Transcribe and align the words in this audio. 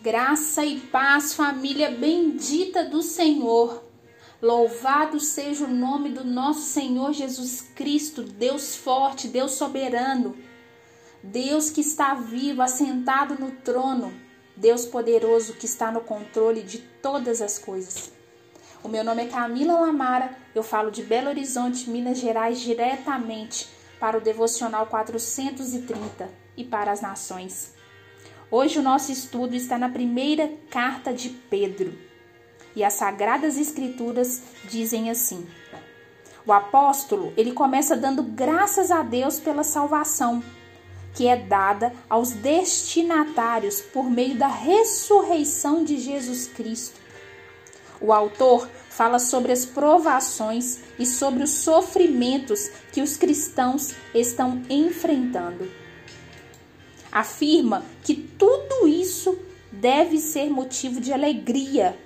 Graça 0.00 0.64
e 0.64 0.78
paz, 0.78 1.32
família 1.32 1.90
bendita 1.90 2.84
do 2.84 3.02
Senhor. 3.02 3.82
Louvado 4.40 5.18
seja 5.18 5.64
o 5.64 5.72
nome 5.72 6.10
do 6.10 6.22
nosso 6.22 6.60
Senhor 6.60 7.12
Jesus 7.12 7.62
Cristo, 7.74 8.22
Deus 8.22 8.76
forte, 8.76 9.26
Deus 9.26 9.52
soberano, 9.52 10.36
Deus 11.22 11.70
que 11.70 11.80
está 11.80 12.14
vivo, 12.14 12.60
assentado 12.60 13.36
no 13.40 13.50
trono, 13.50 14.12
Deus 14.54 14.84
poderoso 14.84 15.54
que 15.54 15.64
está 15.64 15.90
no 15.90 16.02
controle 16.02 16.62
de 16.62 16.78
todas 16.78 17.40
as 17.40 17.58
coisas. 17.58 18.12
O 18.84 18.88
meu 18.88 19.02
nome 19.02 19.24
é 19.24 19.28
Camila 19.28 19.80
Lamara, 19.80 20.36
eu 20.54 20.62
falo 20.62 20.90
de 20.90 21.02
Belo 21.02 21.30
Horizonte, 21.30 21.88
Minas 21.90 22.18
Gerais, 22.18 22.60
diretamente 22.60 23.66
para 23.98 24.18
o 24.18 24.20
Devocional 24.20 24.86
430 24.86 26.30
e 26.56 26.62
para 26.62 26.92
as 26.92 27.00
nações. 27.00 27.75
Hoje 28.48 28.78
o 28.78 28.82
nosso 28.82 29.10
estudo 29.10 29.56
está 29.56 29.76
na 29.76 29.88
primeira 29.88 30.52
carta 30.70 31.12
de 31.12 31.30
Pedro. 31.30 31.98
E 32.76 32.84
as 32.84 32.92
sagradas 32.92 33.58
escrituras 33.58 34.40
dizem 34.68 35.10
assim: 35.10 35.44
O 36.46 36.52
apóstolo, 36.52 37.32
ele 37.36 37.52
começa 37.52 37.96
dando 37.96 38.22
graças 38.22 38.92
a 38.92 39.02
Deus 39.02 39.40
pela 39.40 39.64
salvação 39.64 40.42
que 41.12 41.26
é 41.26 41.34
dada 41.34 41.94
aos 42.10 42.32
destinatários 42.32 43.80
por 43.80 44.04
meio 44.04 44.36
da 44.36 44.48
ressurreição 44.48 45.82
de 45.82 45.98
Jesus 45.98 46.46
Cristo. 46.46 47.00
O 47.98 48.12
autor 48.12 48.68
fala 48.90 49.18
sobre 49.18 49.50
as 49.50 49.64
provações 49.64 50.80
e 50.98 51.06
sobre 51.06 51.42
os 51.42 51.50
sofrimentos 51.50 52.68
que 52.92 53.00
os 53.00 53.16
cristãos 53.16 53.94
estão 54.14 54.62
enfrentando 54.68 55.85
afirma 57.16 57.82
que 58.02 58.14
tudo 58.14 58.86
isso 58.86 59.38
deve 59.72 60.18
ser 60.18 60.50
motivo 60.50 61.00
de 61.00 61.14
alegria, 61.14 61.96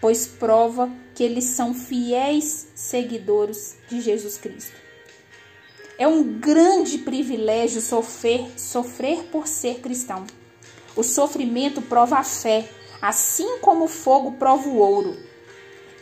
pois 0.00 0.28
prova 0.28 0.88
que 1.12 1.24
eles 1.24 1.44
são 1.44 1.74
fiéis 1.74 2.68
seguidores 2.72 3.76
de 3.88 4.00
Jesus 4.00 4.38
Cristo. 4.38 4.76
É 5.98 6.06
um 6.06 6.22
grande 6.22 6.98
privilégio 6.98 7.80
sofrer, 7.80 8.46
sofrer 8.56 9.24
por 9.24 9.48
ser 9.48 9.80
cristão. 9.80 10.24
O 10.94 11.02
sofrimento 11.02 11.82
prova 11.82 12.18
a 12.18 12.24
fé, 12.24 12.68
assim 13.02 13.58
como 13.58 13.86
o 13.86 13.88
fogo 13.88 14.32
prova 14.32 14.68
o 14.68 14.78
ouro. 14.78 15.16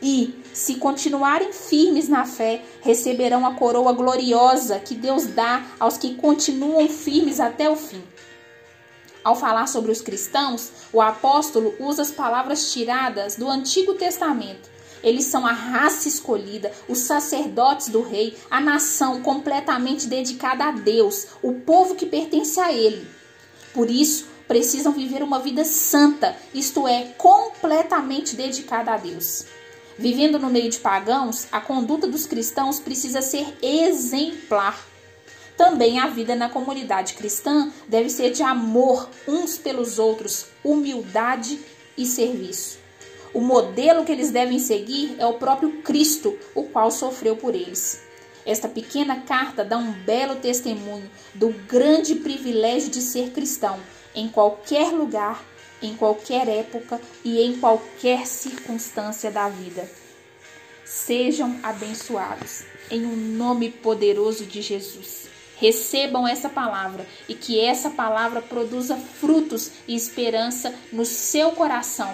E, 0.03 0.35
se 0.53 0.75
continuarem 0.75 1.55
firmes 1.55 2.07
na 2.07 2.27
fé, 2.27 2.63
receberão 2.83 3.47
a 3.47 3.55
coroa 3.55 3.95
gloriosa 3.95 4.79
que 4.79 4.95
Deus 4.95 5.25
dá 5.27 5.65
aos 5.81 5.97
que 5.97 6.17
continuam 6.17 6.87
firmes 6.89 7.41
até 7.41 7.71
o 7.71 7.77
fim. 7.77 8.03
Ao 9.25 9.37
falar 9.37 9.67
sobre 9.69 9.93
os 9.93 10.01
cristãos, 10.01 10.71
o 10.93 11.01
apóstolo 11.01 11.75
usa 11.79 12.03
as 12.03 12.11
palavras 12.11 12.73
tiradas 12.73 13.37
do 13.37 13.49
Antigo 13.49 13.95
Testamento. 13.95 14.71
Eles 15.03 15.25
são 15.25 15.47
a 15.47 15.53
raça 15.53 16.09
escolhida, 16.09 16.73
os 16.89 16.99
sacerdotes 16.99 17.89
do 17.89 18.03
rei, 18.03 18.37
a 18.51 18.61
nação 18.61 19.21
completamente 19.21 20.07
dedicada 20.07 20.65
a 20.65 20.73
Deus, 20.73 21.29
o 21.43 21.55
povo 21.55 21.95
que 21.95 22.07
pertence 22.07 22.61
a 22.61 22.73
ele. 22.73 23.07
Por 23.75 23.91
isso, 23.91 24.27
precisam 24.47 24.93
viver 24.93 25.23
uma 25.23 25.39
vida 25.39 25.65
santa, 25.65 26.37
isto 26.55 26.87
é, 26.87 27.15
completamente 27.17 28.37
dedicada 28.37 28.93
a 28.93 28.97
Deus. 28.97 29.47
Vivendo 29.99 30.39
no 30.39 30.51
meio 30.51 30.71
de 30.71 30.79
pagãos, 30.79 31.47
a 31.51 31.61
conduta 31.61 32.07
dos 32.07 32.27
cristãos 32.27 32.79
precisa 32.79 33.23
ser 33.23 33.57
exemplar. 33.61 34.92
Também 35.63 36.01
a 36.01 36.09
vida 36.09 36.35
na 36.35 36.49
comunidade 36.49 37.15
cristã 37.15 37.73
deve 37.87 38.11
ser 38.11 38.33
de 38.33 38.43
amor 38.43 39.09
uns 39.29 39.57
pelos 39.57 39.97
outros, 39.97 40.47
humildade 40.65 41.57
e 41.97 42.05
serviço. 42.05 42.81
O 43.33 43.41
modelo 43.41 44.05
que 44.05 44.11
eles 44.11 44.33
devem 44.33 44.59
seguir 44.59 45.15
é 45.21 45.25
o 45.25 45.35
próprio 45.35 45.81
Cristo, 45.83 46.37
o 46.53 46.65
qual 46.65 46.91
sofreu 46.91 47.37
por 47.37 47.55
eles. 47.55 48.03
Esta 48.45 48.69
pequena 48.69 49.21
carta 49.21 49.65
dá 49.65 49.79
um 49.79 49.93
belo 49.93 50.35
testemunho 50.35 51.09
do 51.33 51.51
grande 51.69 52.17
privilégio 52.17 52.91
de 52.91 53.01
ser 53.01 53.31
cristão 53.31 53.79
em 54.17 54.29
qualquer 54.29 54.91
lugar, 54.91 55.45
em 55.81 55.95
qualquer 55.95 56.49
época 56.49 57.01
e 57.25 57.41
em 57.41 57.61
qualquer 57.61 58.27
circunstância 58.27 59.31
da 59.31 59.49
vida. 59.49 59.89
Sejam 60.85 61.61
abençoados 61.63 62.65
em 62.91 63.07
um 63.07 63.15
nome 63.15 63.71
poderoso 63.71 64.45
de 64.45 64.61
Jesus 64.61 65.31
recebam 65.63 66.27
essa 66.27 66.49
palavra 66.49 67.07
e 67.29 67.35
que 67.35 67.61
essa 67.61 67.89
palavra 67.89 68.43
produza 68.43 68.97
frutos 68.97 69.71
e 69.87 69.95
esperança 69.95 70.75
no 70.93 71.05
seu 71.05 71.53
coração, 71.53 72.13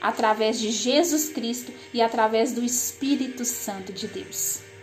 através 0.00 0.58
de 0.58 0.72
Jesus 0.72 1.28
Cristo 1.28 1.72
e 1.92 2.02
através 2.02 2.52
do 2.52 2.64
Espírito 2.64 3.44
Santo 3.44 3.92
de 3.92 4.08
Deus. 4.08 4.73